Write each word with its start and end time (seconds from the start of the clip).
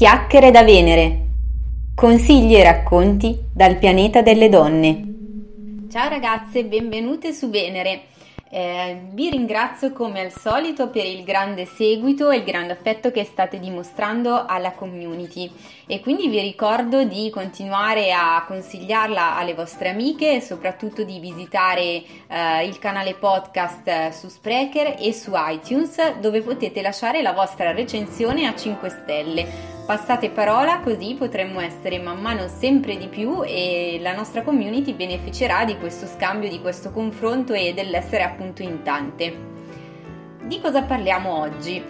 Chiacchiere 0.00 0.50
da 0.50 0.62
Venere. 0.62 1.26
Consigli 1.94 2.54
e 2.54 2.62
racconti 2.62 3.38
dal 3.52 3.76
pianeta 3.76 4.22
delle 4.22 4.48
donne. 4.48 5.88
Ciao 5.90 6.08
ragazze, 6.08 6.64
benvenute 6.64 7.34
su 7.34 7.50
Venere. 7.50 8.04
Eh, 8.48 9.08
vi 9.12 9.28
ringrazio 9.28 9.92
come 9.92 10.22
al 10.22 10.32
solito 10.32 10.88
per 10.88 11.04
il 11.04 11.22
grande 11.22 11.66
seguito 11.66 12.30
e 12.30 12.38
il 12.38 12.44
grande 12.44 12.72
affetto 12.72 13.10
che 13.10 13.24
state 13.24 13.58
dimostrando 13.60 14.46
alla 14.46 14.72
community 14.72 15.52
e 15.86 16.00
quindi 16.00 16.28
vi 16.28 16.40
ricordo 16.40 17.04
di 17.04 17.28
continuare 17.28 18.10
a 18.10 18.42
consigliarla 18.46 19.36
alle 19.36 19.52
vostre 19.52 19.90
amiche 19.90 20.36
e 20.36 20.40
soprattutto 20.40 21.04
di 21.04 21.20
visitare 21.20 21.82
eh, 22.26 22.64
il 22.64 22.78
canale 22.78 23.16
podcast 23.16 24.08
su 24.18 24.28
Sprecher 24.28 24.96
e 24.98 25.12
su 25.12 25.32
iTunes 25.34 26.14
dove 26.20 26.40
potete 26.40 26.80
lasciare 26.80 27.20
la 27.20 27.34
vostra 27.34 27.72
recensione 27.72 28.46
a 28.46 28.56
5 28.56 28.88
stelle 28.88 29.78
Passate 29.90 30.30
parola 30.30 30.78
così 30.78 31.16
potremmo 31.18 31.58
essere 31.58 31.98
man 31.98 32.20
mano 32.20 32.46
sempre 32.46 32.96
di 32.96 33.08
più 33.08 33.42
e 33.44 33.98
la 34.00 34.14
nostra 34.14 34.42
community 34.42 34.94
beneficerà 34.94 35.64
di 35.64 35.76
questo 35.78 36.06
scambio, 36.06 36.48
di 36.48 36.60
questo 36.60 36.92
confronto 36.92 37.54
e 37.54 37.74
dell'essere 37.74 38.22
appunto 38.22 38.62
in 38.62 38.82
tante. 38.84 39.36
Di 40.44 40.60
cosa 40.60 40.84
parliamo 40.84 41.36
oggi? 41.40 41.82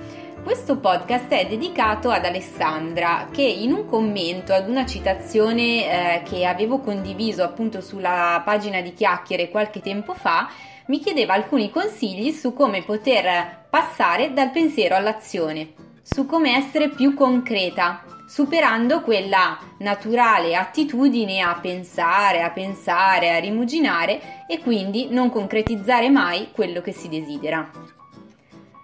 Questo 0.43 0.79
podcast 0.79 1.29
è 1.29 1.47
dedicato 1.47 2.09
ad 2.09 2.25
Alessandra 2.25 3.29
che 3.31 3.43
in 3.43 3.71
un 3.71 3.85
commento 3.85 4.55
ad 4.55 4.71
una 4.71 4.87
citazione 4.87 6.21
eh, 6.21 6.23
che 6.23 6.47
avevo 6.47 6.79
condiviso 6.79 7.43
appunto 7.43 7.83
sulla 7.83 8.41
pagina 8.43 8.81
di 8.81 8.95
chiacchiere 8.95 9.51
qualche 9.51 9.83
tempo 9.83 10.15
fa 10.15 10.49
mi 10.87 11.01
chiedeva 11.01 11.35
alcuni 11.35 11.69
consigli 11.69 12.33
su 12.33 12.55
come 12.55 12.83
poter 12.83 13.67
passare 13.69 14.33
dal 14.33 14.51
pensiero 14.53 14.95
all'azione 14.95 15.89
su 16.03 16.27
come 16.27 16.57
essere 16.57 16.89
più 16.89 17.15
concreta, 17.15 18.05
superando 18.27 19.03
quella 19.03 19.59
naturale 19.79 20.55
attitudine 20.55 21.41
a 21.41 21.59
pensare, 21.61 22.43
a 22.43 22.51
pensare, 22.51 23.35
a 23.35 23.39
rimuginare 23.39 24.47
e 24.47 24.61
quindi 24.61 25.09
non 25.11 25.31
concretizzare 25.31 26.09
mai 26.11 26.51
quello 26.53 26.81
che 26.81 26.93
si 26.93 27.09
desidera. 27.09 27.71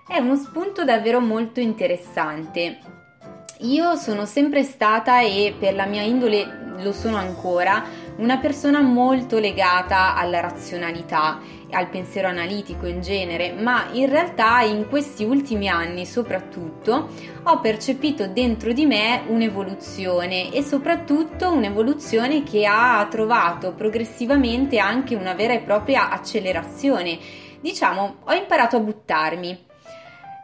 È 0.08 0.18
uno 0.18 0.36
spunto 0.36 0.84
davvero 0.84 1.20
molto 1.20 1.60
interessante. 1.60 2.78
Io 3.60 3.96
sono 3.96 4.24
sempre 4.26 4.62
stata 4.62 5.20
e 5.20 5.54
per 5.58 5.74
la 5.74 5.86
mia 5.86 6.02
indole 6.02 6.74
lo 6.78 6.92
sono 6.92 7.16
ancora 7.16 7.84
una 8.16 8.38
persona 8.38 8.80
molto 8.80 9.38
legata 9.38 10.14
alla 10.14 10.40
razionalità 10.40 11.40
al 11.70 11.88
pensiero 11.88 12.28
analitico 12.28 12.86
in 12.86 13.00
genere, 13.00 13.52
ma 13.52 13.88
in 13.92 14.08
realtà 14.08 14.60
in 14.60 14.88
questi 14.88 15.24
ultimi 15.24 15.68
anni 15.68 16.06
soprattutto 16.06 17.08
ho 17.42 17.60
percepito 17.60 18.26
dentro 18.28 18.72
di 18.72 18.86
me 18.86 19.22
un'evoluzione 19.26 20.52
e 20.52 20.62
soprattutto 20.62 21.50
un'evoluzione 21.50 22.42
che 22.42 22.64
ha 22.66 23.06
trovato 23.10 23.72
progressivamente 23.72 24.78
anche 24.78 25.14
una 25.14 25.34
vera 25.34 25.54
e 25.54 25.60
propria 25.60 26.10
accelerazione. 26.10 27.18
Diciamo, 27.60 28.16
ho 28.24 28.32
imparato 28.32 28.76
a 28.76 28.80
buttarmi 28.80 29.65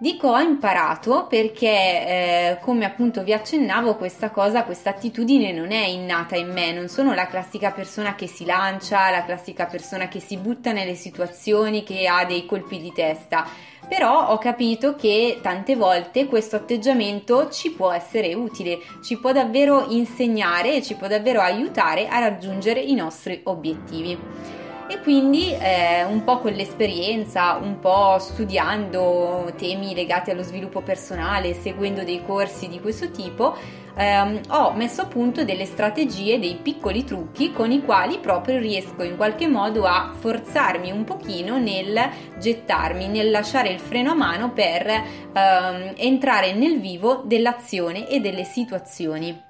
Dico 0.02 0.30
ho 0.30 0.40
imparato 0.40 1.28
perché, 1.28 1.68
eh, 1.68 2.58
come 2.60 2.84
appunto 2.84 3.22
vi 3.22 3.32
accennavo, 3.32 3.94
questa 3.94 4.30
cosa, 4.30 4.64
questa 4.64 4.90
attitudine 4.90 5.52
non 5.52 5.70
è 5.70 5.84
innata 5.84 6.34
in 6.34 6.50
me, 6.50 6.72
non 6.72 6.88
sono 6.88 7.14
la 7.14 7.28
classica 7.28 7.70
persona 7.70 8.16
che 8.16 8.26
si 8.26 8.44
lancia, 8.44 9.10
la 9.10 9.24
classica 9.24 9.66
persona 9.66 10.08
che 10.08 10.18
si 10.18 10.36
butta 10.38 10.72
nelle 10.72 10.96
situazioni, 10.96 11.84
che 11.84 12.08
ha 12.08 12.24
dei 12.24 12.46
colpi 12.46 12.80
di 12.80 12.90
testa. 12.92 13.46
Però 13.86 14.30
ho 14.30 14.38
capito 14.38 14.96
che 14.96 15.38
tante 15.40 15.76
volte 15.76 16.26
questo 16.26 16.56
atteggiamento 16.56 17.48
ci 17.48 17.70
può 17.70 17.92
essere 17.92 18.34
utile, 18.34 18.80
ci 19.04 19.20
può 19.20 19.30
davvero 19.30 19.86
insegnare 19.90 20.74
e 20.74 20.82
ci 20.82 20.96
può 20.96 21.06
davvero 21.06 21.40
aiutare 21.40 22.08
a 22.08 22.18
raggiungere 22.18 22.80
i 22.80 22.94
nostri 22.94 23.40
obiettivi 23.44 24.61
e 24.92 25.00
quindi 25.00 25.54
eh, 25.54 26.04
un 26.04 26.22
po' 26.22 26.38
con 26.38 26.52
l'esperienza, 26.52 27.54
un 27.54 27.78
po' 27.78 28.18
studiando 28.18 29.50
temi 29.56 29.94
legati 29.94 30.30
allo 30.30 30.42
sviluppo 30.42 30.82
personale, 30.82 31.54
seguendo 31.54 32.04
dei 32.04 32.22
corsi 32.22 32.68
di 32.68 32.78
questo 32.78 33.10
tipo, 33.10 33.56
ehm, 33.96 34.40
ho 34.50 34.72
messo 34.74 35.00
a 35.00 35.06
punto 35.06 35.44
delle 35.44 35.64
strategie, 35.64 36.38
dei 36.38 36.58
piccoli 36.60 37.04
trucchi 37.04 37.52
con 37.52 37.72
i 37.72 37.82
quali 37.82 38.18
proprio 38.18 38.58
riesco 38.58 39.02
in 39.02 39.16
qualche 39.16 39.48
modo 39.48 39.86
a 39.86 40.12
forzarmi 40.14 40.90
un 40.90 41.04
pochino 41.04 41.58
nel 41.58 41.98
gettarmi, 42.38 43.08
nel 43.08 43.30
lasciare 43.30 43.70
il 43.70 43.80
freno 43.80 44.10
a 44.10 44.14
mano 44.14 44.52
per 44.52 44.86
ehm, 44.88 45.94
entrare 45.96 46.52
nel 46.52 46.78
vivo 46.80 47.22
dell'azione 47.24 48.06
e 48.10 48.20
delle 48.20 48.44
situazioni. 48.44 49.40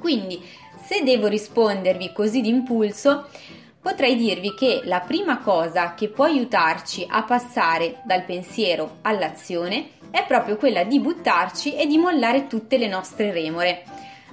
Quindi, 0.00 0.42
se 0.86 1.02
devo 1.02 1.26
rispondervi 1.26 2.12
così 2.14 2.40
d'impulso, 2.40 3.26
potrei 3.80 4.16
dirvi 4.16 4.54
che 4.54 4.82
la 4.84 5.00
prima 5.00 5.38
cosa 5.38 5.94
che 5.94 6.08
può 6.08 6.24
aiutarci 6.24 7.06
a 7.08 7.22
passare 7.22 8.00
dal 8.04 8.24
pensiero 8.24 8.98
all'azione 9.02 9.90
è 10.10 10.24
proprio 10.26 10.56
quella 10.56 10.84
di 10.84 11.00
buttarci 11.00 11.76
e 11.76 11.86
di 11.86 11.98
mollare 11.98 12.46
tutte 12.46 12.78
le 12.78 12.88
nostre 12.88 13.32
remore. 13.32 13.82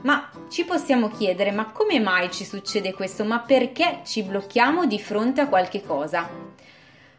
Ma 0.02 0.30
ci 0.50 0.66
possiamo 0.66 1.10
chiedere, 1.10 1.52
ma 1.52 1.72
come 1.72 2.00
mai 2.00 2.30
ci 2.32 2.46
succede 2.46 2.94
questo? 2.94 3.26
Ma 3.26 3.40
perché 3.40 4.02
ci 4.04 4.24
blocchiamo 4.24 4.86
di 4.86 5.00
fronte 5.00 5.42
a 5.42 5.48
qualche 5.48 5.84
cosa? 5.84 6.30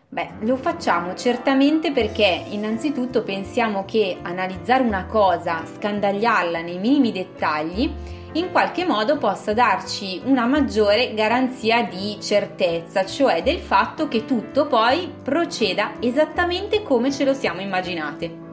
Beh, 0.09 0.29
lo 0.43 0.57
facciamo 0.57 1.15
certamente 1.17 1.91
perché 1.91 2.45
innanzitutto 2.51 3.23
pensiamo 3.23 3.85
che 3.85 4.19
analizzare 4.23 4.85
una 4.85 5.05
cosa, 5.07 5.65
scandagliarla 5.67 6.61
nei 6.61 6.79
minimi 6.79 7.11
dettagli, 7.11 7.93
in 8.37 8.51
qualche 8.51 8.85
modo 8.85 9.17
possa 9.17 9.55
darci 9.55 10.21
una 10.25 10.45
maggiore 10.45 11.15
garanzia 11.15 11.83
di 11.85 12.19
certezza, 12.21 13.07
cioè 13.07 13.43
del 13.43 13.59
fatto 13.59 14.09
che 14.09 14.27
tutto 14.27 14.67
poi 14.67 15.11
proceda 15.23 15.95
esattamente 16.01 16.83
come 16.83 17.11
ce 17.11 17.25
lo 17.25 17.33
siamo 17.33 17.63
immaginate. 17.63 18.45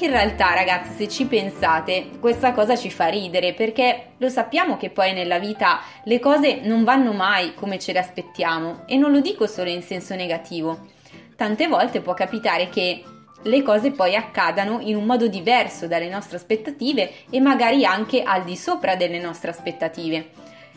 In 0.00 0.10
realtà, 0.10 0.54
ragazzi, 0.54 0.92
se 0.96 1.08
ci 1.08 1.26
pensate, 1.26 2.10
questa 2.18 2.52
cosa 2.52 2.74
ci 2.74 2.90
fa 2.90 3.06
ridere 3.06 3.54
perché 3.54 4.14
lo 4.16 4.28
sappiamo 4.28 4.76
che 4.76 4.90
poi 4.90 5.12
nella 5.12 5.38
vita 5.38 5.80
le 6.02 6.18
cose 6.18 6.60
non 6.62 6.82
vanno 6.82 7.12
mai 7.12 7.54
come 7.54 7.78
ce 7.78 7.92
le 7.92 8.00
aspettiamo 8.00 8.82
e 8.86 8.96
non 8.96 9.12
lo 9.12 9.20
dico 9.20 9.46
solo 9.46 9.70
in 9.70 9.82
senso 9.82 10.16
negativo. 10.16 10.88
Tante 11.36 11.68
volte 11.68 12.00
può 12.00 12.14
capitare 12.14 12.68
che 12.68 13.04
le 13.44 13.62
cose 13.62 13.90
poi 13.90 14.14
accadano 14.14 14.80
in 14.80 14.96
un 14.96 15.04
modo 15.04 15.26
diverso 15.28 15.86
dalle 15.86 16.08
nostre 16.08 16.36
aspettative 16.36 17.10
e 17.30 17.40
magari 17.40 17.84
anche 17.84 18.22
al 18.22 18.44
di 18.44 18.56
sopra 18.56 18.96
delle 18.96 19.20
nostre 19.20 19.50
aspettative. 19.50 20.30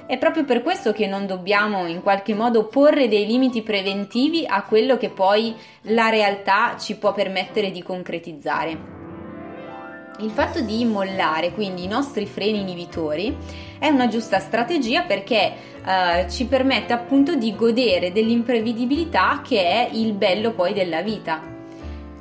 È 0.06 0.18
proprio 0.18 0.46
per 0.46 0.62
questo 0.62 0.94
che 0.94 1.06
non 1.06 1.28
dobbiamo 1.28 1.86
in 1.86 2.02
qualche 2.02 2.34
modo 2.34 2.68
porre 2.68 3.10
dei 3.10 3.26
limiti 3.26 3.62
preventivi 3.62 4.46
a 4.48 4.64
quello 4.64 4.96
che 4.96 5.10
poi 5.10 5.54
la 5.82 6.10
realtà 6.10 6.78
ci 6.78 6.96
può 6.96 7.14
permettere 7.14 7.72
di 7.72 7.84
concretizzare. 7.84 8.96
Il 10.20 10.32
fatto 10.32 10.62
di 10.62 10.84
mollare 10.86 11.52
quindi 11.52 11.84
i 11.84 11.88
nostri 11.88 12.26
freni 12.26 12.62
inibitori 12.62 13.36
è 13.78 13.90
una 13.90 14.08
giusta 14.08 14.40
strategia 14.40 15.04
perché 15.04 15.54
eh, 15.86 16.26
ci 16.30 16.46
permette 16.46 16.94
appunto 16.94 17.36
di 17.36 17.54
godere 17.54 18.12
dell'imprevedibilità 18.12 19.42
che 19.46 19.62
è 19.62 19.90
il 19.92 20.14
bello 20.14 20.54
poi 20.54 20.74
della 20.74 21.02
vita. 21.02 21.57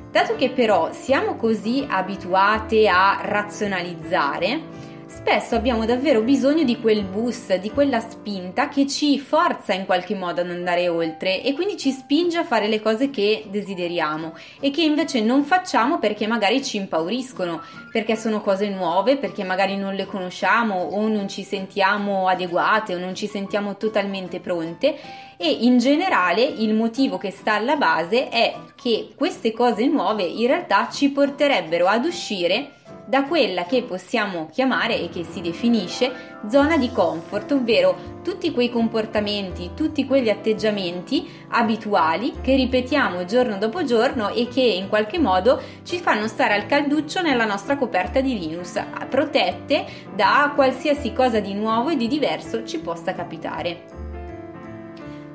Dato 0.09 0.35
che 0.35 0.49
però 0.49 0.91
siamo 0.93 1.35
così 1.35 1.85
abituate 1.87 2.87
a 2.87 3.19
razionalizzare, 3.21 4.61
spesso 5.07 5.55
abbiamo 5.55 5.85
davvero 5.85 6.21
bisogno 6.21 6.63
di 6.63 6.79
quel 6.79 7.03
boost, 7.03 7.55
di 7.55 7.71
quella 7.71 7.99
spinta 8.01 8.67
che 8.67 8.85
ci 8.87 9.19
forza 9.19 9.73
in 9.73 9.85
qualche 9.85 10.15
modo 10.15 10.41
ad 10.41 10.49
andare 10.49 10.89
oltre 10.89 11.41
e 11.41 11.53
quindi 11.53 11.77
ci 11.77 11.91
spinge 11.91 12.37
a 12.37 12.43
fare 12.43 12.67
le 12.67 12.81
cose 12.81 13.09
che 13.09 13.45
desideriamo 13.49 14.35
e 14.59 14.69
che 14.69 14.81
invece 14.81 15.21
non 15.21 15.43
facciamo 15.43 15.97
perché 15.97 16.27
magari 16.27 16.63
ci 16.63 16.77
impauriscono, 16.77 17.61
perché 17.91 18.15
sono 18.15 18.41
cose 18.41 18.67
nuove, 18.69 19.17
perché 19.17 19.43
magari 19.43 19.77
non 19.77 19.95
le 19.95 20.05
conosciamo 20.05 20.75
o 20.75 21.07
non 21.07 21.29
ci 21.29 21.43
sentiamo 21.43 22.27
adeguate 22.27 22.93
o 22.93 22.99
non 22.99 23.15
ci 23.15 23.27
sentiamo 23.27 23.77
totalmente 23.77 24.39
pronte. 24.39 24.95
E 25.37 25.49
in 25.49 25.77
generale 25.77 26.41
il 26.41 26.73
motivo 26.73 27.17
che 27.17 27.31
sta 27.31 27.53
alla 27.53 27.75
base 27.75 28.27
è 28.29 28.55
che 28.75 29.13
queste 29.15 29.53
cose 29.53 29.85
nuove 29.85 30.23
in 30.23 30.47
realtà 30.47 30.89
ci 30.89 31.09
porterebbero 31.11 31.85
ad 31.85 32.05
uscire 32.05 32.71
da 33.07 33.23
quella 33.23 33.63
che 33.65 33.83
possiamo 33.83 34.49
chiamare 34.51 34.99
e 34.99 35.09
che 35.09 35.23
si 35.23 35.39
definisce 35.39 36.35
zona 36.49 36.77
di 36.77 36.91
comfort, 36.91 37.53
ovvero 37.53 38.19
tutti 38.21 38.51
quei 38.51 38.69
comportamenti, 38.69 39.71
tutti 39.73 40.05
quegli 40.05 40.29
atteggiamenti 40.29 41.27
abituali 41.49 42.33
che 42.41 42.55
ripetiamo 42.55 43.23
giorno 43.23 43.57
dopo 43.57 43.85
giorno 43.85 44.29
e 44.29 44.49
che 44.49 44.61
in 44.61 44.89
qualche 44.89 45.19
modo 45.19 45.61
ci 45.83 45.99
fanno 45.99 46.27
stare 46.27 46.53
al 46.53 46.65
calduccio 46.65 47.21
nella 47.21 47.45
nostra 47.45 47.77
coperta 47.77 48.19
di 48.19 48.37
Linux, 48.37 48.83
protette 49.09 49.85
da 50.13 50.51
qualsiasi 50.53 51.13
cosa 51.13 51.39
di 51.39 51.53
nuovo 51.53 51.89
e 51.89 51.95
di 51.95 52.07
diverso 52.09 52.65
ci 52.65 52.79
possa 52.79 53.13
capitare. 53.13 54.05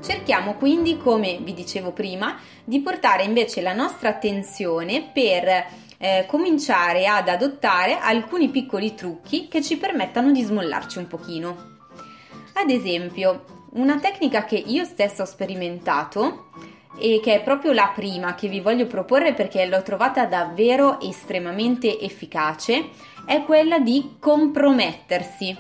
Cerchiamo 0.03 0.55
quindi, 0.55 0.97
come 0.97 1.39
vi 1.43 1.55
dicevo 1.55 1.93
prima, 1.93 2.37
di 2.65 2.81
portare 2.81 3.23
invece 3.23 3.61
la 3.63 3.73
nostra 3.73 4.09
attenzione 4.09 5.09
per 5.13 5.65
eh, 6.03 6.27
cominciare 6.27 7.07
ad 7.07 7.29
adottare 7.29 7.97
alcuni 7.97 8.49
piccoli 8.49 8.93
trucchi 8.93 9.47
che 9.47 9.63
ci 9.63 9.77
permettano 9.77 10.33
di 10.33 10.43
smollarci 10.43 10.99
un 10.99 11.07
pochino. 11.07 11.71
Ad 12.55 12.69
esempio, 12.71 13.45
una 13.75 14.01
tecnica 14.01 14.45
che 14.45 14.57
io 14.57 14.85
stessa 14.85 15.23
ho 15.23 15.27
sperimentato 15.27 16.49
e 16.99 17.21
che 17.23 17.37
è 17.37 17.43
proprio 17.45 17.73
la 17.73 17.93
prima 17.95 18.35
che 18.35 18.49
vi 18.49 18.59
voglio 18.59 18.89
proporre 18.89 19.33
perché 19.33 19.65
l'ho 19.65 19.83
trovata 19.83 20.27
davvero 20.27 21.01
estremamente 21.01 22.01
efficace 22.01 22.89
è 23.25 23.45
quella 23.45 23.79
di 23.79 24.17
compromettersi. 24.19 25.57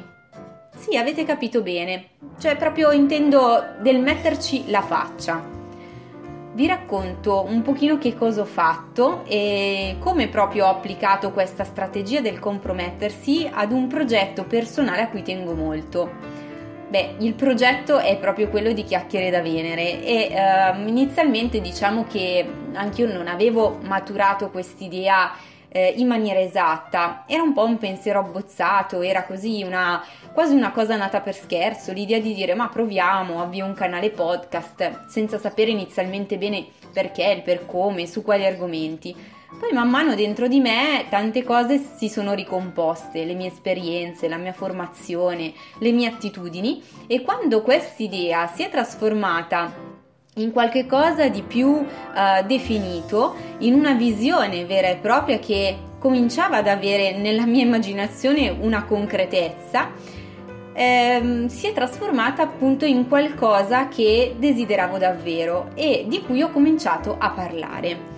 Sì, 0.76 0.96
avete 0.96 1.24
capito 1.24 1.62
bene, 1.62 2.08
cioè 2.40 2.56
proprio 2.56 2.90
intendo 2.90 3.76
del 3.80 4.00
metterci 4.00 4.68
la 4.70 4.82
faccia 4.82 5.61
vi 6.54 6.66
racconto 6.66 7.44
un 7.48 7.62
pochino 7.62 7.96
che 7.98 8.14
cosa 8.14 8.42
ho 8.42 8.46
fatto 8.46 9.24
e 9.26 9.96
come 9.98 10.28
proprio 10.28 10.66
ho 10.66 10.70
applicato 10.70 11.30
questa 11.30 11.64
strategia 11.64 12.20
del 12.20 12.38
compromettersi 12.38 13.48
ad 13.50 13.72
un 13.72 13.86
progetto 13.86 14.44
personale 14.44 15.02
a 15.02 15.08
cui 15.08 15.22
tengo 15.22 15.54
molto. 15.54 16.10
Beh, 16.88 17.14
il 17.20 17.32
progetto 17.32 17.98
è 17.98 18.18
proprio 18.18 18.50
quello 18.50 18.72
di 18.72 18.84
Chiacchiere 18.84 19.30
da 19.30 19.40
Venere 19.40 20.04
e 20.04 20.30
uh, 20.30 20.86
inizialmente 20.86 21.62
diciamo 21.62 22.04
che 22.06 22.46
anch'io 22.74 23.10
non 23.10 23.28
avevo 23.28 23.78
maturato 23.82 24.50
quest'idea 24.50 25.32
eh, 25.72 25.94
in 25.96 26.06
maniera 26.06 26.38
esatta. 26.38 27.24
Era 27.26 27.42
un 27.42 27.52
po' 27.52 27.64
un 27.64 27.78
pensiero 27.78 28.20
abbozzato, 28.20 29.00
era 29.00 29.24
così 29.24 29.62
una, 29.62 30.04
quasi 30.32 30.54
una 30.54 30.70
cosa 30.70 30.96
nata 30.96 31.20
per 31.20 31.34
scherzo, 31.34 31.92
l'idea 31.92 32.20
di 32.20 32.34
dire 32.34 32.54
ma 32.54 32.68
proviamo, 32.68 33.40
avvio 33.40 33.64
un 33.64 33.74
canale 33.74 34.10
podcast, 34.10 35.06
senza 35.06 35.38
sapere 35.38 35.70
inizialmente 35.70 36.36
bene 36.36 36.66
perché, 36.92 37.24
il 37.32 37.42
per 37.42 37.66
come, 37.66 38.06
su 38.06 38.22
quali 38.22 38.44
argomenti. 38.44 39.40
Poi 39.58 39.70
man 39.72 39.90
mano 39.90 40.14
dentro 40.14 40.48
di 40.48 40.60
me 40.60 41.06
tante 41.10 41.44
cose 41.44 41.78
si 41.78 42.08
sono 42.08 42.32
ricomposte, 42.32 43.24
le 43.24 43.34
mie 43.34 43.48
esperienze, 43.48 44.26
la 44.26 44.38
mia 44.38 44.52
formazione, 44.52 45.52
le 45.78 45.92
mie 45.92 46.08
attitudini 46.08 46.82
e 47.06 47.20
quando 47.20 47.60
quest'idea 47.60 48.46
si 48.46 48.62
è 48.62 48.70
trasformata 48.70 50.00
in 50.36 50.50
qualche 50.50 50.86
cosa 50.86 51.28
di 51.28 51.42
più 51.42 51.68
uh, 51.68 51.86
definito, 52.46 53.34
in 53.58 53.74
una 53.74 53.92
visione 53.92 54.64
vera 54.64 54.88
e 54.88 54.96
propria 54.96 55.38
che 55.38 55.76
cominciava 55.98 56.56
ad 56.56 56.68
avere 56.68 57.16
nella 57.16 57.44
mia 57.44 57.62
immaginazione 57.62 58.48
una 58.48 58.84
concretezza, 58.84 59.90
ehm, 60.72 61.46
si 61.46 61.66
è 61.66 61.72
trasformata 61.72 62.42
appunto 62.42 62.86
in 62.86 63.06
qualcosa 63.08 63.88
che 63.88 64.34
desideravo 64.38 64.96
davvero 64.96 65.70
e 65.74 66.06
di 66.08 66.22
cui 66.22 66.42
ho 66.42 66.50
cominciato 66.50 67.16
a 67.18 67.30
parlare. 67.30 68.11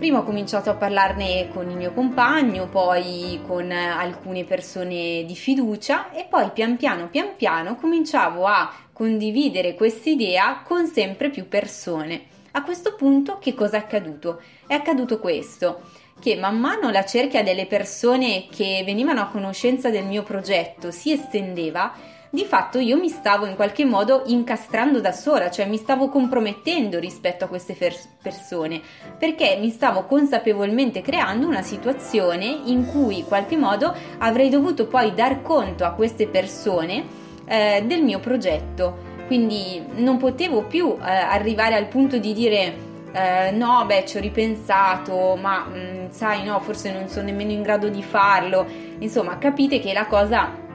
Prima 0.00 0.20
ho 0.20 0.24
cominciato 0.24 0.70
a 0.70 0.76
parlarne 0.76 1.50
con 1.52 1.68
il 1.68 1.76
mio 1.76 1.92
compagno, 1.92 2.68
poi 2.68 3.38
con 3.46 3.70
alcune 3.70 4.44
persone 4.44 5.24
di 5.26 5.36
fiducia 5.36 6.10
e 6.12 6.24
poi 6.24 6.52
pian 6.52 6.78
piano 6.78 7.08
pian 7.08 7.36
piano 7.36 7.76
cominciavo 7.76 8.46
a 8.46 8.72
condividere 8.94 9.74
quest'idea 9.74 10.62
con 10.64 10.86
sempre 10.86 11.28
più 11.28 11.48
persone. 11.48 12.22
A 12.52 12.62
questo 12.62 12.94
punto 12.94 13.36
che 13.38 13.52
cosa 13.52 13.76
è 13.76 13.80
accaduto? 13.80 14.40
È 14.66 14.72
accaduto 14.72 15.18
questo, 15.18 15.82
che 16.18 16.34
man 16.34 16.58
mano 16.58 16.88
la 16.88 17.04
cerchia 17.04 17.42
delle 17.42 17.66
persone 17.66 18.46
che 18.50 18.82
venivano 18.86 19.20
a 19.20 19.26
conoscenza 19.26 19.90
del 19.90 20.06
mio 20.06 20.22
progetto 20.22 20.90
si 20.90 21.12
estendeva, 21.12 21.92
di 22.32 22.44
fatto 22.44 22.78
io 22.78 22.96
mi 22.96 23.08
stavo 23.08 23.44
in 23.44 23.56
qualche 23.56 23.84
modo 23.84 24.22
incastrando 24.26 25.00
da 25.00 25.10
sola, 25.10 25.50
cioè 25.50 25.66
mi 25.66 25.76
stavo 25.76 26.08
compromettendo 26.08 27.00
rispetto 27.00 27.44
a 27.44 27.48
queste 27.48 27.74
fer- 27.74 28.08
persone, 28.22 28.80
perché 29.18 29.56
mi 29.60 29.70
stavo 29.70 30.04
consapevolmente 30.04 31.02
creando 31.02 31.48
una 31.48 31.62
situazione 31.62 32.46
in 32.66 32.86
cui 32.86 33.18
in 33.18 33.24
qualche 33.24 33.56
modo 33.56 33.92
avrei 34.18 34.48
dovuto 34.48 34.86
poi 34.86 35.12
dar 35.12 35.42
conto 35.42 35.84
a 35.84 35.92
queste 35.92 36.28
persone 36.28 37.04
eh, 37.46 37.82
del 37.84 38.02
mio 38.02 38.20
progetto. 38.20 39.08
Quindi 39.26 39.82
non 39.96 40.16
potevo 40.16 40.62
più 40.64 40.96
eh, 41.00 41.10
arrivare 41.10 41.74
al 41.74 41.86
punto 41.86 42.18
di 42.18 42.32
dire 42.32 42.88
eh, 43.12 43.50
no, 43.50 43.84
beh, 43.86 44.04
ci 44.06 44.18
ho 44.18 44.20
ripensato, 44.20 45.36
ma 45.36 45.64
mh, 45.64 45.78
mm, 45.78 46.08
sai, 46.10 46.44
no, 46.44 46.60
forse 46.60 46.92
non 46.92 47.08
sono 47.08 47.26
nemmeno 47.26 47.50
in 47.50 47.62
grado 47.62 47.88
di 47.88 48.02
farlo. 48.02 48.64
Insomma, 48.98 49.38
capite 49.38 49.80
che 49.80 49.92
la 49.92 50.06
cosa 50.06 50.68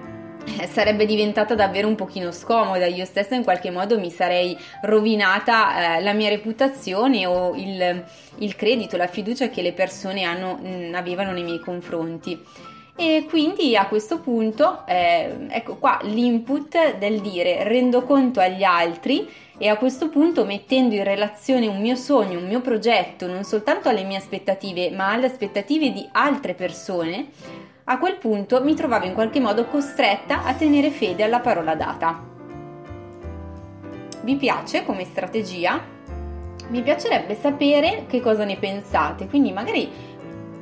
sarebbe 0.68 1.06
diventata 1.06 1.56
davvero 1.56 1.88
un 1.88 1.96
pochino 1.96 2.32
scomoda. 2.32 2.86
Io 2.86 3.06
stessa 3.06 3.36
in 3.36 3.44
qualche 3.44 3.72
modo 3.72 4.00
mi 4.00 4.10
sarei 4.10 4.58
rovinata 4.82 5.98
eh, 5.98 6.02
la 6.02 6.14
mia 6.14 6.30
reputazione 6.30 7.26
o 7.26 7.56
il, 7.56 8.04
il, 8.38 8.56
credito, 8.56 8.98
la 8.98 9.08
fiducia 9.08 9.50
che 9.50 9.62
le 9.62 9.74
persone 9.74 10.24
hanno, 10.24 10.60
mh, 10.62 10.68
mm, 10.68 10.94
avevano 10.96 11.32
nei 11.32 11.44
miei 11.44 11.60
confronti. 11.60 12.40
E 12.98 13.26
quindi 13.28 13.76
a 13.76 13.88
questo 13.88 14.20
punto, 14.20 14.86
eh, 14.88 15.48
ecco 15.50 15.76
qua 15.76 16.00
l'input 16.04 16.96
del 16.98 17.20
dire 17.20 17.66
rendo 17.66 18.04
conto 18.04 18.40
agli 18.40 18.64
altri 18.64 19.30
e 19.58 19.68
a 19.68 19.76
questo 19.76 20.08
punto 20.08 20.46
mettendo 20.46 20.96
in 20.96 21.04
relazione 21.04 21.68
un 21.68 21.82
mio 21.82 21.96
sogno, 21.96 22.40
un 22.40 22.48
mio 22.48 22.62
progetto, 22.62 23.28
non 23.28 23.44
soltanto 23.44 23.90
alle 23.90 24.04
mie 24.04 24.16
aspettative, 24.16 24.92
ma 24.92 25.12
alle 25.12 25.26
aspettative 25.26 25.92
di 25.92 26.08
altre 26.14 26.54
persone, 26.54 27.28
a 27.88 28.00
quel 28.00 28.18
punto 28.18 28.64
mi 28.64 28.74
trovavo 28.74 29.06
in 29.06 29.14
qualche 29.14 29.40
modo 29.40 29.66
costretta 29.66 30.44
a 30.44 30.54
tenere 30.56 30.90
fede 30.90 31.24
alla 31.24 31.40
parola 31.40 31.76
data. 31.76 32.20
Vi 34.22 34.36
piace 34.38 34.84
come 34.84 35.06
strategia? 35.06 35.80
Mi 36.70 36.82
piacerebbe 36.82 37.36
sapere 37.36 38.06
che 38.08 38.22
cosa 38.22 38.44
ne 38.44 38.58
pensate, 38.58 39.28
quindi 39.28 39.52
magari 39.52 40.14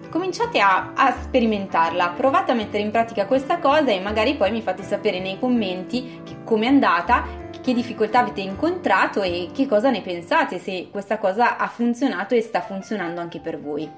cominciate 0.10 0.60
a, 0.60 0.92
a, 0.94 1.14
sperimentarla, 1.14 2.10
provate 2.10 2.52
a 2.52 2.56
mettere 2.56 2.84
in 2.84 2.92
pratica 2.92 3.26
questa 3.26 3.58
cosa 3.58 3.90
e 3.90 4.02
magari 4.02 4.36
poi 4.36 4.52
mi 4.52 4.62
fate 4.62 4.84
sapere 4.84 5.20
nei 5.20 5.40
commenti 5.40 6.22
come 6.44 6.66
è 6.66 6.70
andata, 6.70 7.26
che 7.62 7.74
difficoltà 7.74 8.20
avete 8.20 8.42
incontrato 8.42 9.22
e 9.22 9.50
che 9.54 9.66
cosa 9.66 9.90
ne 9.90 10.02
pensate, 10.02 10.60
se 10.60 10.90
questa 10.92 11.18
cosa 11.18 11.56
ha 11.56 11.68
funzionato 11.68 12.36
e 12.36 12.42
sta 12.42 12.60
funzionando 12.60 13.22
anche 13.22 13.40
per 13.40 13.60
voi. 13.62 13.90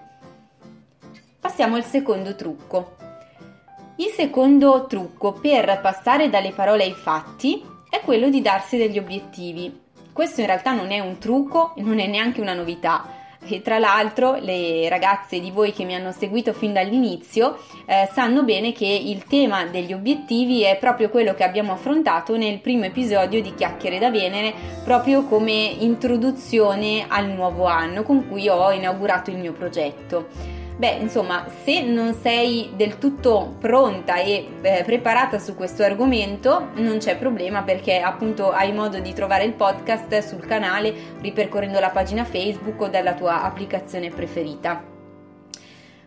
Passiamo 1.39 1.75
al 1.75 1.83
secondo 1.83 2.35
trucco. 2.35 3.04
Secondo 4.15 4.85
trucco 4.87 5.33
per 5.33 5.81
passare 5.81 6.29
dalle 6.29 6.53
parole 6.53 6.83
ai 6.83 6.93
fatti 6.93 7.61
è 7.89 7.99
quello 7.99 8.29
di 8.29 8.41
darsi 8.41 8.77
degli 8.77 8.97
obiettivi. 8.97 9.77
Questo 10.13 10.39
in 10.39 10.47
realtà 10.47 10.71
non 10.71 10.91
è 10.91 11.01
un 11.01 11.17
trucco, 11.17 11.73
non 11.79 11.99
è 11.99 12.07
neanche 12.07 12.39
una 12.39 12.53
novità 12.53 13.09
e 13.45 13.61
tra 13.61 13.77
l'altro 13.77 14.37
le 14.39 14.87
ragazze 14.87 15.41
di 15.41 15.51
voi 15.51 15.73
che 15.73 15.83
mi 15.83 15.95
hanno 15.95 16.13
seguito 16.13 16.53
fin 16.53 16.71
dall'inizio 16.71 17.57
eh, 17.85 18.09
sanno 18.13 18.43
bene 18.43 18.71
che 18.71 18.87
il 18.87 19.25
tema 19.25 19.65
degli 19.65 19.91
obiettivi 19.91 20.63
è 20.63 20.77
proprio 20.77 21.09
quello 21.09 21.33
che 21.33 21.43
abbiamo 21.43 21.73
affrontato 21.73 22.37
nel 22.37 22.61
primo 22.61 22.85
episodio 22.85 23.41
di 23.41 23.53
Chiacchiere 23.53 23.99
da 23.99 24.09
Venere, 24.09 24.53
proprio 24.85 25.25
come 25.25 25.75
introduzione 25.77 27.03
al 27.09 27.27
nuovo 27.27 27.65
anno 27.65 28.03
con 28.03 28.29
cui 28.29 28.47
ho 28.47 28.71
inaugurato 28.71 29.29
il 29.29 29.39
mio 29.39 29.51
progetto. 29.51 30.63
Beh, 30.77 30.97
insomma, 30.99 31.45
se 31.63 31.83
non 31.83 32.13
sei 32.15 32.71
del 32.75 32.97
tutto 32.97 33.55
pronta 33.59 34.17
e 34.17 34.45
eh, 34.61 34.83
preparata 34.83 35.39
su 35.39 35.55
questo 35.55 35.83
argomento, 35.83 36.71
non 36.75 36.97
c'è 36.97 37.17
problema 37.17 37.63
perché 37.63 38.01
appunto 38.01 38.51
hai 38.51 38.73
modo 38.73 38.99
di 38.99 39.13
trovare 39.13 39.45
il 39.45 39.53
podcast 39.53 40.17
sul 40.19 40.45
canale 40.45 40.93
ripercorrendo 41.21 41.79
la 41.79 41.91
pagina 41.91 42.25
Facebook 42.25 42.81
o 42.81 42.87
dalla 42.89 43.13
tua 43.13 43.43
applicazione 43.43 44.09
preferita. 44.09 44.83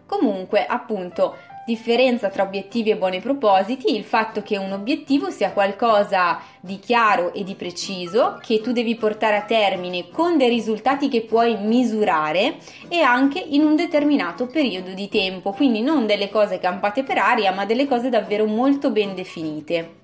Comunque, 0.04 0.66
appunto, 0.66 1.36
differenza 1.68 2.30
tra 2.30 2.44
obiettivi 2.44 2.88
e 2.88 2.96
buoni 2.96 3.20
propositi, 3.20 3.94
il 3.94 4.02
fatto 4.02 4.42
che 4.42 4.56
un 4.56 4.72
obiettivo 4.72 5.28
sia 5.28 5.52
qualcosa 5.52 6.40
di 6.60 6.78
chiaro 6.78 7.34
e 7.34 7.44
di 7.44 7.54
preciso, 7.54 8.40
che 8.42 8.62
tu 8.62 8.72
devi 8.72 8.94
portare 8.96 9.36
a 9.36 9.42
termine 9.42 10.08
con 10.10 10.38
dei 10.38 10.48
risultati 10.48 11.08
che 11.08 11.20
puoi 11.20 11.58
misurare 11.58 12.56
e 12.88 13.00
anche 13.00 13.38
in 13.38 13.64
un 13.64 13.76
determinato 13.76 14.46
periodo 14.46 14.94
di 14.94 15.10
tempo, 15.10 15.52
quindi 15.52 15.82
non 15.82 16.06
delle 16.06 16.30
cose 16.30 16.58
campate 16.58 17.02
per 17.02 17.18
aria, 17.18 17.52
ma 17.52 17.66
delle 17.66 17.86
cose 17.86 18.08
davvero 18.08 18.46
molto 18.46 18.90
ben 18.90 19.14
definite. 19.14 19.96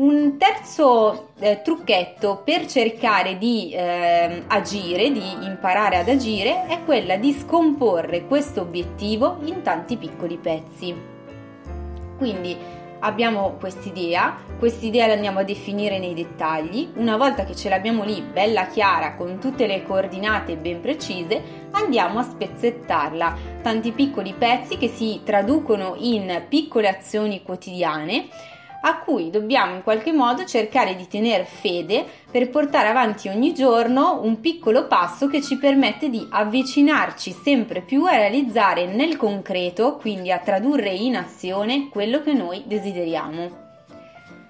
Un 0.00 0.38
terzo 0.38 1.32
eh, 1.40 1.60
trucchetto 1.62 2.40
per 2.42 2.64
cercare 2.64 3.36
di 3.36 3.70
eh, 3.70 4.44
agire, 4.46 5.12
di 5.12 5.44
imparare 5.44 5.98
ad 5.98 6.08
agire, 6.08 6.64
è 6.68 6.82
quella 6.86 7.16
di 7.16 7.34
scomporre 7.34 8.24
questo 8.24 8.62
obiettivo 8.62 9.40
in 9.44 9.60
tanti 9.60 9.98
piccoli 9.98 10.38
pezzi. 10.38 10.96
Quindi 12.16 12.56
abbiamo 13.00 13.56
quest'idea, 13.60 14.38
quest'idea 14.58 15.06
la 15.06 15.12
andiamo 15.12 15.40
a 15.40 15.44
definire 15.44 15.98
nei 15.98 16.14
dettagli, 16.14 16.92
una 16.94 17.18
volta 17.18 17.44
che 17.44 17.54
ce 17.54 17.68
l'abbiamo 17.68 18.02
lì 18.02 18.22
bella 18.22 18.68
chiara 18.68 19.12
con 19.16 19.38
tutte 19.38 19.66
le 19.66 19.82
coordinate 19.82 20.56
ben 20.56 20.80
precise, 20.80 21.68
andiamo 21.72 22.20
a 22.20 22.22
spezzettarla, 22.22 23.36
tanti 23.60 23.92
piccoli 23.92 24.32
pezzi 24.32 24.78
che 24.78 24.88
si 24.88 25.20
traducono 25.24 25.94
in 25.98 26.44
piccole 26.48 26.88
azioni 26.88 27.42
quotidiane 27.42 28.28
a 28.82 28.98
cui 28.98 29.30
dobbiamo 29.30 29.74
in 29.74 29.82
qualche 29.82 30.12
modo 30.12 30.44
cercare 30.44 30.96
di 30.96 31.06
tenere 31.06 31.44
fede 31.44 32.04
per 32.30 32.48
portare 32.48 32.88
avanti 32.88 33.28
ogni 33.28 33.52
giorno 33.52 34.20
un 34.22 34.40
piccolo 34.40 34.86
passo 34.86 35.26
che 35.26 35.42
ci 35.42 35.58
permette 35.58 36.08
di 36.08 36.26
avvicinarci 36.30 37.32
sempre 37.32 37.82
più 37.82 38.04
a 38.04 38.16
realizzare 38.16 38.86
nel 38.86 39.16
concreto, 39.16 39.96
quindi 39.96 40.30
a 40.30 40.38
tradurre 40.38 40.90
in 40.90 41.16
azione 41.16 41.88
quello 41.88 42.22
che 42.22 42.32
noi 42.32 42.62
desideriamo. 42.66 43.68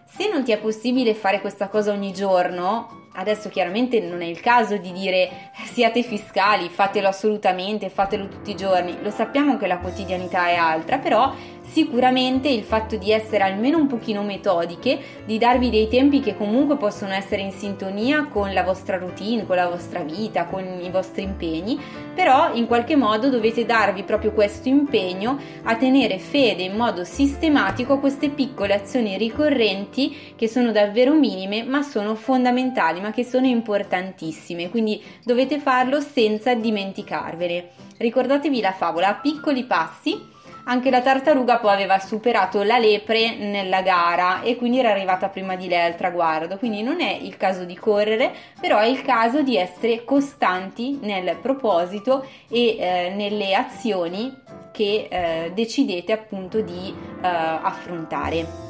Se 0.07 0.29
non 0.29 0.45
ti 0.45 0.53
è 0.53 0.59
possibile 0.59 1.15
fare 1.15 1.41
questa 1.41 1.69
cosa 1.69 1.93
ogni 1.93 2.13
giorno, 2.13 2.99
Adesso 3.13 3.49
chiaramente 3.49 3.99
non 3.99 4.23
è 4.23 4.27
il 4.27 4.41
caso 4.41 4.77
di 4.77 4.93
dire 4.93 5.51
siate 5.73 6.03
fiscali, 6.03 6.69
fatelo 6.69 7.09
assolutamente, 7.09 7.91
fatelo 7.91 8.29
tutti 8.29 8.53
i 8.53 8.57
giorni. 8.57 8.97
Lo 9.03 9.11
sappiamo 9.11 9.57
che 9.57 9.67
la 9.67 9.79
quotidianità 9.79 10.47
è 10.47 10.55
altra, 10.55 10.99
però 10.99 11.35
sicuramente 11.71 12.49
il 12.49 12.65
fatto 12.65 12.97
di 12.97 13.12
essere 13.12 13.45
almeno 13.45 13.79
un 13.79 13.87
pochino 13.87 14.23
metodiche, 14.23 14.99
di 15.25 15.39
darvi 15.39 15.71
dei 15.71 15.89
tempi 15.89 16.21
che 16.21 16.37
comunque 16.37 16.77
possono 16.77 17.12
essere 17.12 17.43
in 17.43 17.53
sintonia 17.53 18.27
con 18.27 18.53
la 18.53 18.65
vostra 18.65 18.99
routine, 18.99 19.47
con 19.47 19.57
la 19.57 19.69
vostra 19.69 20.00
vita, 20.00 20.47
con 20.47 20.65
i 20.83 20.91
vostri 20.91 21.23
impegni, 21.23 21.79
però 22.15 22.53
in 22.55 22.67
qualche 22.67 22.97
modo 22.97 23.29
dovete 23.29 23.65
darvi 23.65 24.03
proprio 24.03 24.33
questo 24.33 24.69
impegno 24.69 25.39
a 25.62 25.77
tenere 25.77 26.19
fede 26.19 26.65
in 26.65 26.77
modo 26.77 27.05
sistematico 27.05 27.95
a 27.95 27.99
queste 27.99 28.31
piccole 28.31 28.75
azioni 28.75 29.17
ricorrenti 29.17 30.35
che 30.35 30.49
sono 30.49 30.73
davvero 30.73 31.15
minime 31.15 31.62
ma 31.62 31.83
sono 31.83 32.17
fondamentali, 32.17 33.00
ma 33.00 33.12
che 33.12 33.25
sono 33.25 33.47
importantissime, 33.47 34.71
quindi 34.71 35.00
dovete 35.25 35.61
farlo 35.61 36.00
senza 36.00 36.55
dimenticarvene. 36.55 37.69
Ricordatevi 37.97 38.61
la 38.61 38.73
favola, 38.73 39.15
piccoli 39.15 39.65
passi 39.65 40.39
anche 40.64 40.90
la 40.90 41.00
tartaruga 41.00 41.59
poi 41.59 41.73
aveva 41.73 41.99
superato 41.99 42.62
la 42.62 42.79
lepre 42.79 43.37
nella 43.37 43.83
gara 43.83 44.43
e 44.43 44.57
quindi 44.57 44.79
era 44.79 44.90
arrivata 44.90 45.29
prima 45.29 45.57
di 45.57 45.69
lei 45.69 45.87
al 45.87 45.97
traguardo. 45.97 46.59
Quindi 46.59 46.83
non 46.83 47.00
è 47.00 47.12
il 47.12 47.37
caso 47.37 47.64
di 47.64 47.76
correre, 47.76 48.33
però 48.61 48.79
è 48.79 48.87
il 48.87 49.02
caso 49.02 49.43
di 49.43 49.57
essere 49.57 50.05
costanti 50.05 50.99
nel 51.02 51.37
proposito 51.40 52.26
e 52.49 52.76
eh, 52.76 53.12
nelle 53.14 53.55
azioni 53.55 54.35
che 54.73 55.09
eh, 55.11 55.52
decidete 55.55 56.12
appunto 56.12 56.61
di 56.61 56.88
eh, 56.88 57.26
affrontare. 57.26 58.69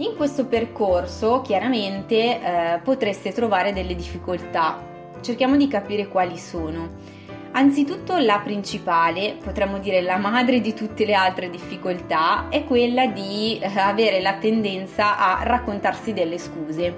In 0.00 0.14
questo 0.16 0.46
percorso 0.46 1.40
chiaramente 1.40 2.40
eh, 2.40 2.78
potreste 2.84 3.32
trovare 3.32 3.72
delle 3.72 3.96
difficoltà. 3.96 4.80
Cerchiamo 5.20 5.56
di 5.56 5.66
capire 5.66 6.06
quali 6.06 6.38
sono. 6.38 7.16
Anzitutto 7.58 8.16
la 8.18 8.38
principale, 8.38 9.36
potremmo 9.42 9.80
dire 9.80 10.00
la 10.00 10.16
madre 10.16 10.60
di 10.60 10.74
tutte 10.74 11.04
le 11.04 11.14
altre 11.14 11.50
difficoltà, 11.50 12.46
è 12.50 12.62
quella 12.62 13.08
di 13.08 13.58
eh, 13.58 13.66
avere 13.80 14.20
la 14.20 14.34
tendenza 14.34 15.18
a 15.18 15.42
raccontarsi 15.42 16.12
delle 16.12 16.38
scuse. 16.38 16.94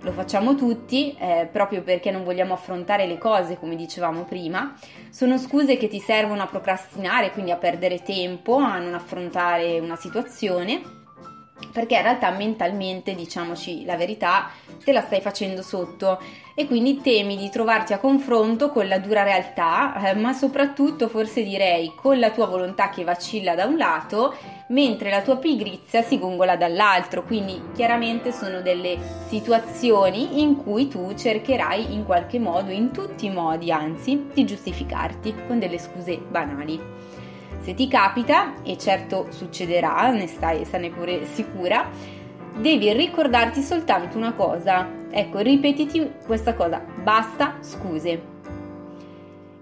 Lo 0.00 0.10
facciamo 0.10 0.56
tutti 0.56 1.14
eh, 1.16 1.48
proprio 1.52 1.82
perché 1.82 2.10
non 2.10 2.24
vogliamo 2.24 2.54
affrontare 2.54 3.06
le 3.06 3.18
cose 3.18 3.56
come 3.56 3.76
dicevamo 3.76 4.24
prima. 4.24 4.74
Sono 5.10 5.38
scuse 5.38 5.76
che 5.76 5.86
ti 5.86 6.00
servono 6.00 6.42
a 6.42 6.46
procrastinare, 6.46 7.30
quindi 7.30 7.52
a 7.52 7.56
perdere 7.56 8.02
tempo, 8.02 8.56
a 8.56 8.80
non 8.80 8.94
affrontare 8.94 9.78
una 9.78 9.94
situazione 9.94 10.98
perché 11.72 11.96
in 11.96 12.02
realtà 12.02 12.30
mentalmente, 12.30 13.14
diciamoci 13.14 13.84
la 13.84 13.96
verità, 13.96 14.50
te 14.82 14.92
la 14.92 15.02
stai 15.02 15.20
facendo 15.20 15.62
sotto 15.62 16.20
e 16.54 16.66
quindi 16.66 17.00
temi 17.00 17.36
di 17.36 17.48
trovarti 17.48 17.92
a 17.92 17.98
confronto 17.98 18.70
con 18.70 18.86
la 18.88 18.98
dura 18.98 19.22
realtà, 19.22 20.10
eh, 20.10 20.14
ma 20.14 20.32
soprattutto 20.32 21.08
forse 21.08 21.42
direi 21.42 21.92
con 21.94 22.18
la 22.18 22.30
tua 22.30 22.46
volontà 22.46 22.90
che 22.90 23.04
vacilla 23.04 23.54
da 23.54 23.66
un 23.66 23.76
lato, 23.76 24.34
mentre 24.68 25.10
la 25.10 25.22
tua 25.22 25.36
pigrizia 25.36 26.02
si 26.02 26.18
gongola 26.18 26.56
dall'altro, 26.56 27.24
quindi 27.24 27.60
chiaramente 27.74 28.32
sono 28.32 28.60
delle 28.60 28.98
situazioni 29.28 30.42
in 30.42 30.56
cui 30.56 30.88
tu 30.88 31.14
cercherai 31.14 31.92
in 31.92 32.04
qualche 32.04 32.38
modo, 32.38 32.70
in 32.70 32.90
tutti 32.90 33.26
i 33.26 33.30
modi 33.30 33.72
anzi, 33.72 34.26
di 34.32 34.44
giustificarti 34.44 35.34
con 35.46 35.58
delle 35.58 35.78
scuse 35.78 36.18
banali. 36.18 36.80
Se 37.60 37.74
ti 37.74 37.88
capita, 37.88 38.62
e 38.62 38.78
certo 38.78 39.26
succederà, 39.30 40.10
ne 40.10 40.26
stai, 40.26 40.64
stai 40.64 40.90
pure 40.90 41.26
sicura, 41.26 42.18
devi 42.56 42.92
ricordarti 42.92 43.62
soltanto 43.62 44.16
una 44.16 44.32
cosa. 44.32 44.88
Ecco, 45.10 45.38
ripetiti 45.38 46.10
questa 46.26 46.54
cosa, 46.54 46.82
basta 47.02 47.56
scuse. 47.60 48.38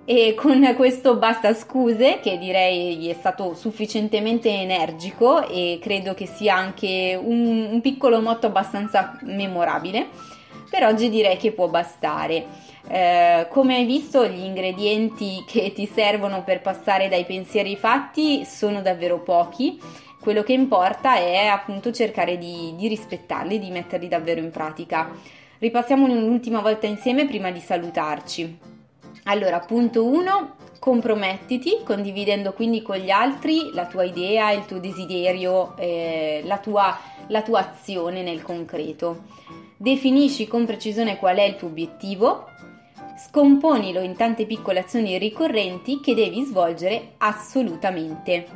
E 0.05 0.35
con 0.35 0.75
questo 0.75 1.17
basta 1.17 1.53
scuse, 1.53 2.21
che 2.23 2.39
direi 2.39 3.09
è 3.09 3.13
stato 3.13 3.55
sufficientemente 3.55 4.49
energico 4.49 5.47
e 5.47 5.79
credo 5.83 6.15
che 6.15 6.25
sia 6.25 6.55
anche 6.57 7.19
un, 7.23 7.69
un 7.73 7.81
piccolo 7.83 8.23
motto 8.23 8.47
abbastanza 8.47 9.19
memorabile, 9.23 10.09
per 10.71 10.85
oggi 10.85 11.11
direi 11.11 11.37
che 11.37 11.53
può 11.53 11.69
bastare. 11.69 12.47
Eh, 12.89 13.49
come 13.51 13.77
hai 13.77 13.85
visto, 13.85 14.27
gli 14.27 14.43
ingredienti 14.43 15.45
che 15.47 15.73
ti 15.75 15.85
servono 15.85 16.43
per 16.43 16.63
passare 16.63 17.11
dai 17.11 17.27
pensieri 17.27 17.71
ai 17.71 17.77
fatti 17.77 18.47
sono 18.47 18.81
davvero 18.81 19.21
pochi. 19.21 19.79
Quello 20.21 20.43
che 20.43 20.53
importa 20.53 21.17
è 21.17 21.47
appunto 21.47 21.93
cercare 21.93 22.39
di, 22.39 22.75
di 22.77 22.89
rispettarli, 22.89 23.59
di 23.59 23.71
metterli 23.71 24.09
davvero 24.09 24.41
in 24.41 24.51
pratica. 24.51 25.11
Ripassiamo 25.59 26.05
un'ultima 26.05 26.61
volta 26.61 26.87
insieme 26.87 27.27
prima 27.27 27.51
di 27.51 27.61
salutarci. 27.61 28.59
Allora, 29.25 29.61
punto 29.61 30.07
1, 30.07 30.57
compromettiti 30.79 31.83
condividendo 31.85 32.53
quindi 32.53 32.83
con 32.83 32.97
gli 32.97 33.11
altri 33.11 33.71
la 33.75 33.87
tua 33.87 34.05
idea, 34.05 34.53
il 34.53 34.65
tuo 34.65 34.79
desiderio, 34.79 35.77
eh, 35.77 36.43
la, 36.45 36.59
tua, 36.59 36.99
la 37.29 37.43
tua 37.43 37.61
azione 37.61 38.23
nel 38.23 38.43
concreto. 38.43 39.25
Definisci 39.77 40.47
con 40.49 40.67
precisione 40.67 41.19
qual 41.19 41.37
è 41.37 41.43
il 41.43 41.57
tuo 41.57 41.69
obiettivo, 41.69 42.47
scomponilo 43.19 44.01
in 44.01 44.17
tante 44.17 44.47
piccole 44.47 44.81
azioni 44.81 45.19
ricorrenti 45.19 46.01
che 46.01 46.15
devi 46.15 46.45
svolgere 46.45 47.13
assolutamente. 47.19 48.47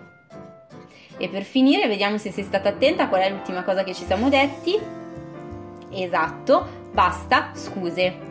E 1.16 1.28
per 1.28 1.42
finire, 1.42 1.88
vediamo 1.88 2.18
se 2.18 2.30
sei 2.30 2.44
stata 2.44 2.70
attenta 2.70 3.08
qual 3.08 3.22
è 3.22 3.30
l'ultima 3.30 3.62
cosa 3.62 3.84
che 3.84 3.94
ci 3.94 4.04
siamo 4.04 4.28
detti. 4.28 4.78
Esatto, 5.90 6.66
basta 6.92 7.50
scuse. 7.54 8.30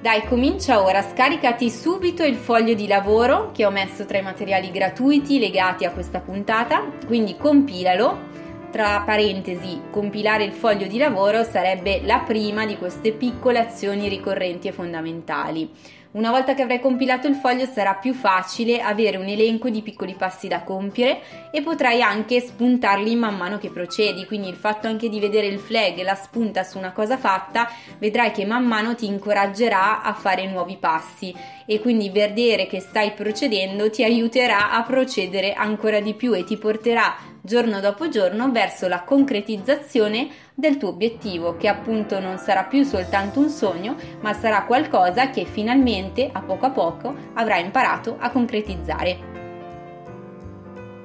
Dai, 0.00 0.24
comincia 0.26 0.82
ora, 0.82 1.02
scaricati 1.02 1.68
subito 1.68 2.22
il 2.22 2.36
foglio 2.36 2.74
di 2.74 2.86
lavoro 2.86 3.50
che 3.52 3.64
ho 3.66 3.70
messo 3.70 4.04
tra 4.04 4.18
i 4.18 4.22
materiali 4.22 4.70
gratuiti 4.70 5.38
legati 5.38 5.84
a 5.84 5.90
questa 5.90 6.20
puntata, 6.20 6.84
quindi 7.06 7.36
compilalo 7.36 8.34
tra 8.70 9.02
parentesi, 9.06 9.80
compilare 9.90 10.44
il 10.44 10.52
foglio 10.52 10.86
di 10.86 10.98
lavoro 10.98 11.42
sarebbe 11.44 12.02
la 12.04 12.18
prima 12.18 12.66
di 12.66 12.76
queste 12.76 13.12
piccole 13.12 13.58
azioni 13.58 14.06
ricorrenti 14.06 14.68
e 14.68 14.72
fondamentali. 14.72 15.70
Una 16.16 16.30
volta 16.30 16.54
che 16.54 16.62
avrai 16.62 16.80
compilato 16.80 17.26
il 17.28 17.34
foglio 17.34 17.66
sarà 17.66 17.92
più 17.92 18.14
facile 18.14 18.80
avere 18.80 19.18
un 19.18 19.26
elenco 19.26 19.68
di 19.68 19.82
piccoli 19.82 20.14
passi 20.14 20.48
da 20.48 20.62
compiere 20.62 21.50
e 21.50 21.60
potrai 21.60 22.00
anche 22.00 22.40
spuntarli 22.40 23.14
man 23.14 23.36
mano 23.36 23.58
che 23.58 23.68
procedi, 23.68 24.24
quindi 24.24 24.48
il 24.48 24.54
fatto 24.54 24.86
anche 24.86 25.10
di 25.10 25.20
vedere 25.20 25.46
il 25.46 25.58
flag 25.58 25.98
e 25.98 26.02
la 26.02 26.14
spunta 26.14 26.64
su 26.64 26.78
una 26.78 26.92
cosa 26.92 27.18
fatta, 27.18 27.68
vedrai 27.98 28.30
che 28.30 28.46
man 28.46 28.64
mano 28.64 28.94
ti 28.94 29.04
incoraggerà 29.04 30.00
a 30.00 30.14
fare 30.14 30.46
nuovi 30.46 30.78
passi 30.78 31.34
e 31.66 31.80
quindi 31.80 32.10
vedere 32.10 32.66
che 32.66 32.80
stai 32.80 33.12
procedendo 33.12 33.90
ti 33.90 34.04
aiuterà 34.04 34.70
a 34.70 34.82
procedere 34.82 35.52
ancora 35.52 36.00
di 36.00 36.14
più 36.14 36.32
e 36.34 36.44
ti 36.44 36.56
porterà 36.56 37.14
giorno 37.42 37.80
dopo 37.80 38.08
giorno 38.08 38.50
verso 38.50 38.88
la 38.88 39.02
concretizzazione 39.02 40.28
del 40.54 40.78
tuo 40.78 40.88
obiettivo, 40.88 41.56
che 41.56 41.68
appunto 41.68 42.18
non 42.18 42.38
sarà 42.38 42.64
più 42.64 42.82
soltanto 42.82 43.38
un 43.40 43.48
sogno, 43.48 43.94
ma 44.20 44.32
sarà 44.32 44.64
qualcosa 44.64 45.30
che 45.30 45.44
finalmente, 45.44 46.28
a 46.32 46.40
poco 46.40 46.66
a 46.66 46.70
poco, 46.70 47.14
avrai 47.34 47.62
imparato 47.62 48.16
a 48.18 48.30
concretizzare. 48.30 49.34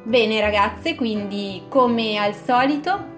Bene 0.03 0.41
ragazze, 0.41 0.95
quindi 0.95 1.63
come 1.69 2.17
al 2.17 2.33
solito 2.33 3.10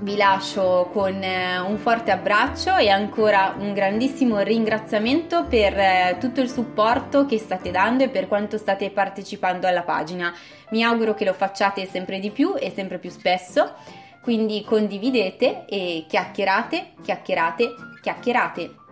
vi 0.00 0.16
lascio 0.16 0.90
con 0.92 1.22
eh, 1.22 1.58
un 1.58 1.78
forte 1.78 2.10
abbraccio 2.10 2.76
e 2.76 2.88
ancora 2.88 3.54
un 3.58 3.72
grandissimo 3.72 4.40
ringraziamento 4.40 5.44
per 5.44 5.78
eh, 5.78 6.16
tutto 6.18 6.40
il 6.40 6.50
supporto 6.50 7.26
che 7.26 7.38
state 7.38 7.70
dando 7.70 8.04
e 8.04 8.08
per 8.08 8.28
quanto 8.28 8.58
state 8.58 8.90
partecipando 8.90 9.66
alla 9.66 9.82
pagina. 9.82 10.34
Mi 10.70 10.82
auguro 10.82 11.14
che 11.14 11.24
lo 11.24 11.32
facciate 11.32 11.86
sempre 11.86 12.18
di 12.18 12.30
più 12.30 12.54
e 12.58 12.70
sempre 12.70 12.98
più 12.98 13.10
spesso. 13.10 13.74
Quindi 14.20 14.64
condividete 14.64 15.66
e 15.66 16.06
chiacchierate, 16.08 16.94
chiacchierate, 17.02 17.74
chiacchierate. 18.00 18.83